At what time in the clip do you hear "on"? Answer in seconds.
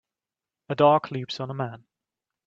1.39-1.51